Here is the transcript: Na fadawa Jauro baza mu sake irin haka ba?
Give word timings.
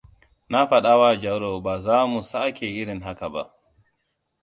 Na 0.51 0.61
fadawa 0.69 1.09
Jauro 1.21 1.51
baza 1.65 1.97
mu 2.11 2.21
sake 2.31 2.65
irin 2.79 3.01
haka 3.07 3.27
ba? 3.33 3.43